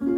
[0.00, 0.08] 亲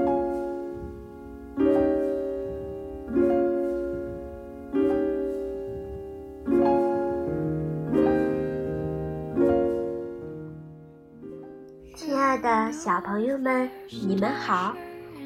[12.17, 13.69] 爱的小朋友们，
[14.07, 14.73] 你们好，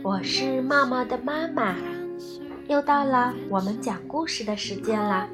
[0.03, 1.75] 我是茂茂的妈妈，
[2.69, 5.29] 又到了我们讲故事的时间了。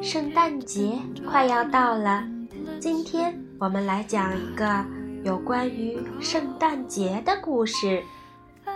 [0.00, 0.98] 圣诞节
[1.28, 2.24] 快要到了，
[2.78, 4.86] 今天我们来讲一个
[5.22, 8.02] 有关于圣诞节的故事。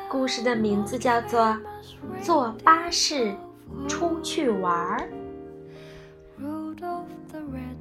[0.09, 1.41] 故事的名字叫做
[2.21, 3.35] 《坐巴士
[3.89, 5.09] 出去玩儿》。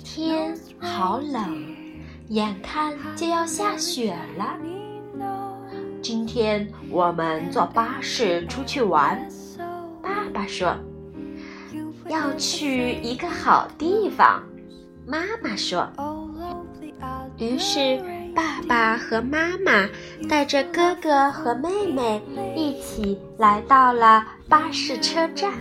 [0.04, 1.76] 天好冷，
[2.30, 4.58] 眼看就要下雪了。
[6.02, 9.28] 今天我们坐巴士出去玩，
[10.02, 10.76] 爸爸说。
[12.10, 14.44] 要去一个好地方，
[15.06, 15.88] 妈妈说。
[17.38, 18.02] 于是，
[18.36, 19.88] 爸爸和妈妈
[20.28, 22.22] 带着哥哥和妹妹
[22.56, 25.52] 一起来到了巴士车站。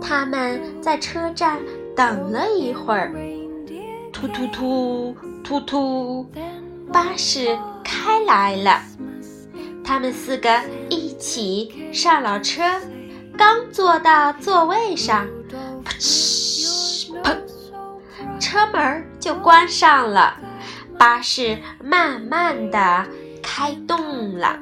[0.00, 1.58] 他们在车站
[1.96, 3.12] 等了一会儿，
[4.12, 6.26] 突突突突突，
[6.92, 8.82] 巴士开来了。
[9.84, 12.62] 他们四个一起上了车。
[13.38, 15.26] 刚坐到座位上，
[15.84, 17.36] 噗嗤砰，
[18.40, 20.40] 车门就关上了，
[20.98, 23.06] 巴士慢慢的
[23.42, 24.58] 开动了。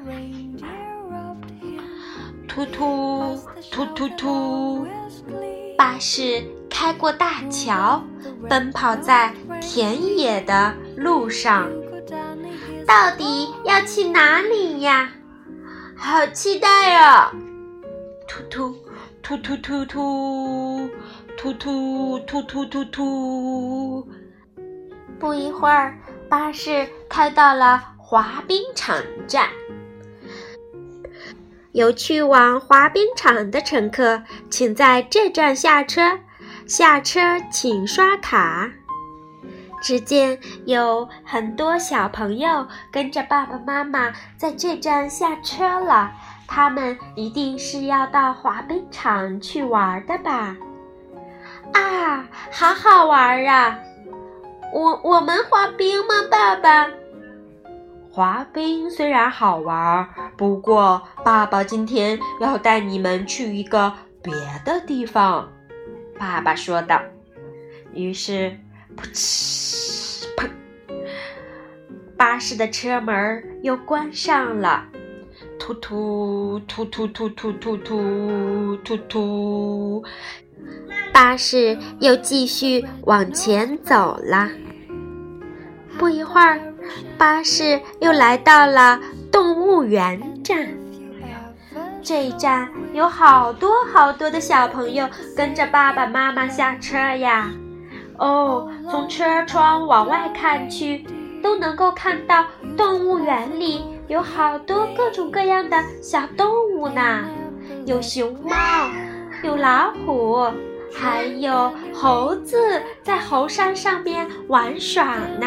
[2.49, 3.39] 突突
[3.71, 4.87] 突突突，
[5.77, 8.03] 巴士开过大桥，
[8.49, 11.69] 奔跑在田野的路上。
[12.87, 15.11] 到底要去哪里呀？
[15.97, 16.69] 好期待
[17.01, 17.31] 哦！
[18.29, 18.77] 突突
[19.23, 20.91] 突突突突
[21.37, 24.09] 突突突突突突！
[25.19, 25.97] 不一会儿，
[26.29, 29.49] 巴士开到了滑冰场站。
[31.73, 36.19] 有去往滑冰场的乘客，请在这站下车。
[36.67, 38.71] 下车请刷卡。
[39.83, 46.11] 只见有很多小朋友跟着爸爸妈妈在这站下车了。
[46.47, 50.57] 他们一定是要到滑冰场去玩的吧？
[51.73, 53.79] 啊，好好玩啊！
[54.75, 56.91] 我我们滑冰吗，爸爸？
[58.11, 64.35] 滑冰虽然好玩，不过爸爸今天要带你们去一个别
[64.65, 65.49] 的地方。
[66.19, 67.01] 爸爸说道。
[67.93, 68.59] 于是，
[68.97, 70.51] 噗嗤砰，
[72.17, 74.87] 巴士的车门又关上了。
[75.57, 80.05] 突突突突突突突突突突，
[81.13, 84.51] 巴士又继续往前走了。
[85.99, 86.61] 不一会儿，
[87.17, 88.99] 巴士又来到了
[89.31, 90.69] 动物园站。
[92.03, 97.51] 这一站有好多好多的小朋友跟着爸爸妈妈下车呀。
[98.19, 101.05] 哦，从车窗往外看去，
[101.43, 102.45] 都能够看到
[102.77, 103.85] 动物园里。
[104.07, 107.25] 有好多各种各样的小动物呢，
[107.87, 108.53] 有熊猫，
[109.45, 110.51] 有老虎，
[110.91, 112.57] 还有猴子
[113.03, 115.47] 在猴山上面玩耍呢。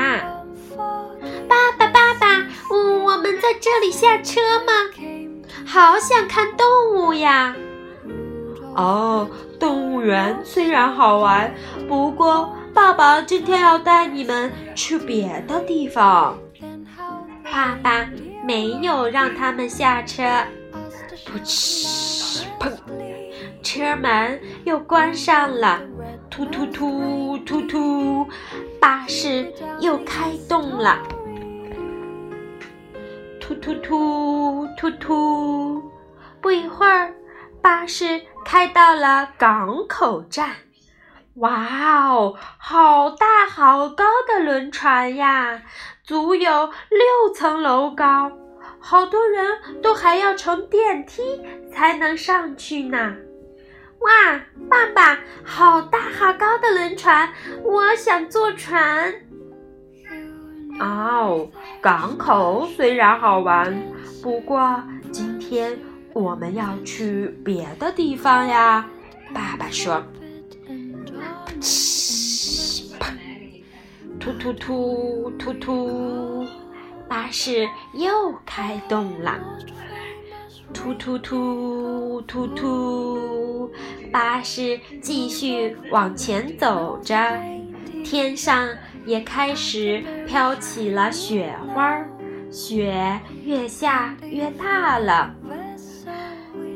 [1.50, 2.28] 爸爸，爸爸，
[2.72, 4.72] 嗯，我们在这里下车吗？
[5.66, 7.56] 好想看动物呀！
[8.76, 9.28] 哦，
[9.60, 11.52] 动物园虽然好玩，
[11.88, 16.38] 不过爸爸今天要带你们去别的地方。
[17.52, 18.08] 爸爸。
[18.46, 20.24] 没有让他们下车，
[21.26, 22.72] 噗嗤砰，
[23.68, 25.82] 车门又关上了，
[26.30, 28.26] 突突突突突，
[28.80, 29.52] 巴士
[29.82, 31.00] 又开动了，
[33.42, 35.84] 突突突突突，
[36.40, 37.14] 不一会儿，
[37.62, 40.52] 巴士开到了港口站。
[41.36, 45.62] 哇哦，好大好高的轮船呀，
[46.06, 48.32] 足有六层楼高，
[48.80, 53.18] 好多人都还要乘电梯才能上去呢。
[54.00, 54.40] 哇，
[54.70, 57.30] 爸爸，好大好高的轮船，
[57.64, 59.14] 我想坐船。
[60.80, 61.50] 哦，
[61.82, 63.76] 港口虽然好玩，
[64.22, 65.78] 不过今天
[66.14, 68.88] 我们要去别的地方呀。
[69.34, 70.04] 爸爸说。
[71.60, 73.12] 嘘，砰！
[74.20, 76.48] 突突突突突，
[77.10, 79.40] 巴士又开动了。
[80.74, 83.72] 突突突突突，
[84.12, 87.16] 巴士继续往前走着。
[88.04, 88.68] 天上
[89.06, 92.00] 也开始飘起了雪花，
[92.52, 95.34] 雪越下越大了。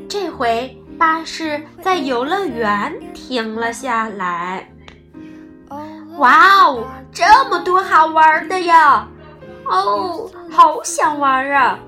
[0.08, 4.68] 这回巴士在游乐园停了下来。
[6.18, 9.08] 哇哦，这么多好玩的呀！
[9.66, 11.78] 哦，好想玩啊！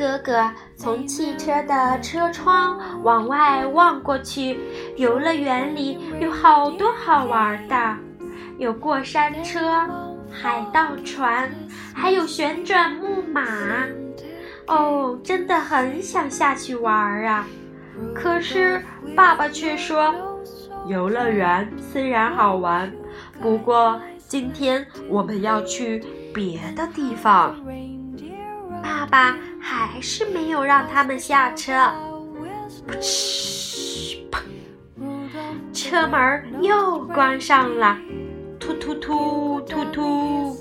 [0.00, 4.58] 哥哥从汽车的车窗往外望过去，
[4.96, 7.96] 游乐园里有好多好玩的，
[8.56, 9.60] 有过山车、
[10.32, 11.50] 海盗船，
[11.92, 13.44] 还有旋转木马。
[14.68, 17.46] 哦，真的很想下去玩啊！
[18.14, 18.82] 可是
[19.14, 20.14] 爸爸却说，
[20.86, 22.90] 游乐园虽然好玩，
[23.38, 26.02] 不过今天我们要去
[26.32, 27.54] 别的地方。
[28.82, 31.72] 爸爸还是没有让他们下车。
[34.30, 34.40] 噗，
[35.72, 37.98] 车门又关上了。
[38.58, 40.56] 突突突突突，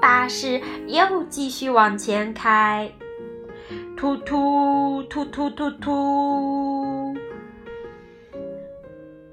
[0.00, 2.90] 巴士又继续往前开。
[3.96, 7.14] 突突突突突突！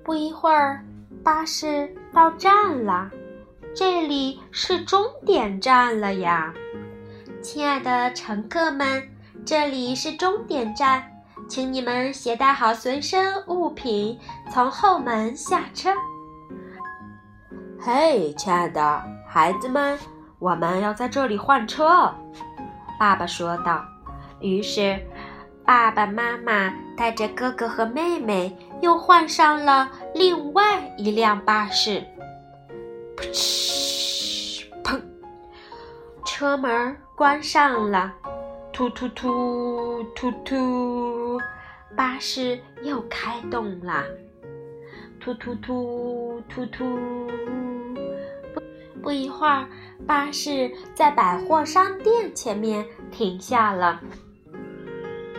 [0.04, 0.84] 不一会儿，
[1.24, 3.10] 巴士到站了，
[3.76, 6.54] 这里是终点站了呀！
[7.46, 9.08] 亲爱的乘客们，
[9.46, 11.04] 这里是终点站，
[11.48, 14.20] 请你们携带好随身物品，
[14.52, 15.92] 从后门下车。
[17.80, 19.96] 嘿，亲爱的孩子们，
[20.40, 22.12] 我们要在这里换车，
[23.00, 23.86] 爸爸说道。
[24.42, 25.00] 于是，
[25.64, 32.04] 爸爸妈妈带着哥哥和妹妹又换上了另外一辆巴士。
[33.16, 35.00] 噗嗤，砰！
[36.26, 38.14] 车门关上了。
[38.74, 41.40] 突突突突突，
[41.96, 44.04] 巴士又开动了。
[45.18, 46.84] 突突突突突，
[48.54, 48.62] 不
[49.02, 49.66] 不一会儿，
[50.06, 54.02] 巴士在百货商店前面停下了。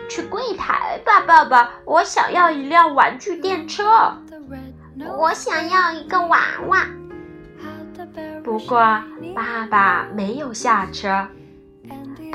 [0.09, 1.69] 去柜台吧，爸爸。
[1.85, 4.17] 我想要一辆玩具电车。
[5.15, 6.39] 我想要一个娃
[6.69, 6.87] 娃。
[8.43, 8.79] 不过
[9.35, 11.27] 爸爸没有下车。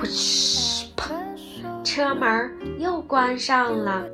[0.02, 4.04] 噗嗤砰，车门又关上了。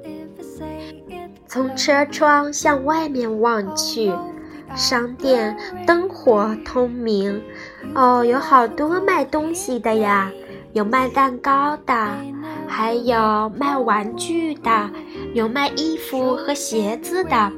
[1.47, 4.13] 从车窗向外面望去，
[4.77, 5.57] 商店
[5.87, 7.43] 灯火通明。
[7.95, 10.31] 哦，有好多卖东西的呀，
[10.75, 12.15] 有卖蛋糕的。
[12.67, 14.91] 还有卖玩具的，
[15.33, 17.51] 有卖衣服和鞋子的，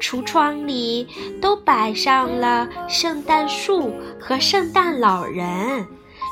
[0.00, 1.06] 橱窗里
[1.42, 5.86] 都摆上了圣诞树和圣诞老人。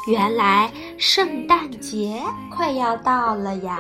[0.07, 2.21] 原来圣诞节
[2.51, 3.79] 快要到了呀！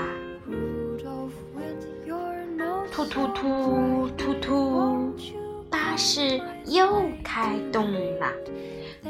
[2.90, 5.14] 突突突突突，
[5.68, 8.32] 巴士又开动了。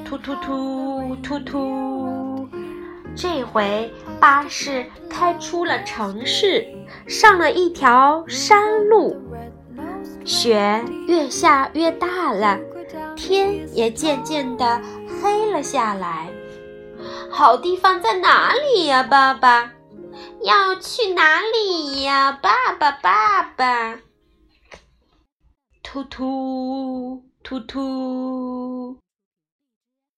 [0.04, 2.48] 突突突突突。
[3.14, 6.66] 这回巴士开出了城市，
[7.06, 9.16] 上了一条山路。
[10.24, 12.58] 雪越下越大了，
[13.14, 14.80] 天也渐渐的
[15.22, 16.28] 黑了下来。
[17.36, 19.72] 好地方在哪里呀，爸爸？
[20.44, 22.92] 要去哪里呀，爸爸？
[22.92, 23.98] 爸爸？
[25.82, 28.98] 突突突突，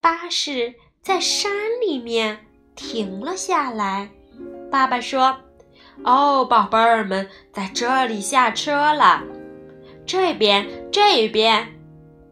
[0.02, 2.46] 巴士在山里面。
[2.74, 4.10] 停了下来，
[4.70, 5.38] 爸爸说
[6.04, 9.22] ：“哦，宝贝儿们，在这里下车了，
[10.06, 11.80] 这边，这边。”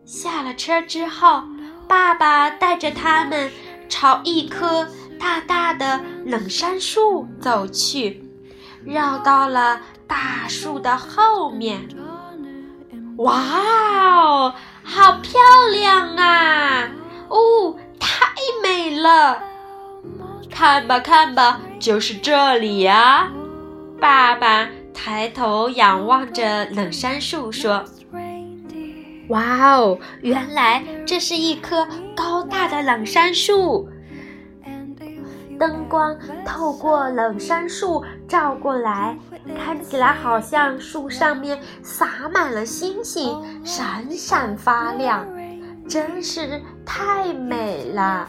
[0.05, 1.43] 下了车之后，
[1.89, 3.51] 爸爸带着他们
[3.89, 4.89] 朝一棵
[5.19, 8.23] 大大的冷杉树走去，
[8.85, 11.89] 绕到了大树的后面。
[13.19, 16.89] 哇哦，好漂亮啊！
[17.29, 18.27] 哦，太
[18.63, 19.41] 美了。
[20.51, 23.31] 看吧，看吧，就是这里呀！
[24.01, 27.85] 爸爸抬头仰望着冷杉树说
[29.29, 33.89] ：“哇哦，原来这是一棵高大的冷杉树。
[35.59, 39.17] 灯光透过冷杉树照过来，
[39.57, 45.25] 看起来好像树上面洒满了星星，闪闪发亮，
[45.89, 48.29] 真是太美了。”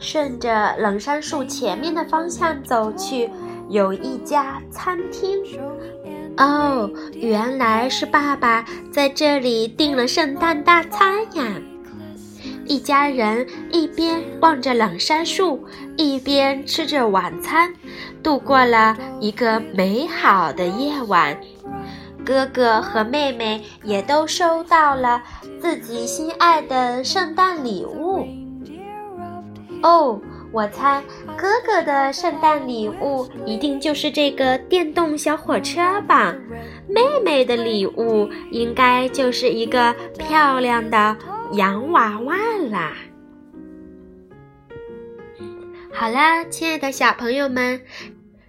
[0.00, 3.30] 顺着冷杉树前面的方向走去，
[3.68, 5.38] 有一家餐厅。
[6.36, 11.44] 哦，原来是爸爸在这里订了圣诞大餐呀！
[12.66, 15.64] 一家人一边望着冷杉树，
[15.96, 17.72] 一边吃着晚餐，
[18.22, 21.38] 度过了一个美好的夜晚。
[22.24, 25.22] 哥哥和妹妹也都收到了
[25.60, 28.26] 自己心爱的圣诞礼物。
[29.82, 30.18] 哦，
[30.54, 31.02] 我猜
[31.36, 36.32] 哥哥的圣诞礼物一定就是这个电动小火车吧？
[36.88, 41.16] 妹妹的礼物应该就是一个漂亮的
[41.54, 42.36] 洋娃娃
[42.70, 42.92] 啦。
[45.92, 47.80] 好啦，亲爱的小朋友们，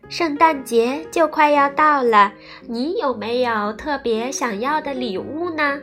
[0.08, 2.32] 圣诞节就快要到了，
[2.68, 5.80] 你有没有特别想要的礼物呢？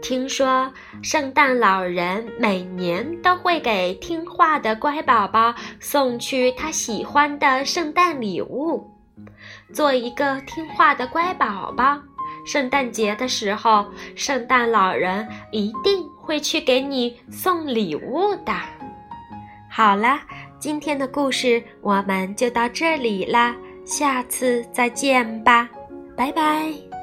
[0.00, 8.88] 听说圣诞老人每年都会给听话的乖宝宝送去他喜欢的圣诞礼物。
[9.72, 12.00] 做一个听话的乖宝宝，
[12.46, 18.52] 圣诞节的时候，圣诞老人一定会去给你送礼物的。
[19.68, 20.20] 好了，
[20.60, 23.54] 今天的故事我们就到这里啦，
[23.84, 25.68] 下次再见吧，
[26.16, 26.93] 拜拜。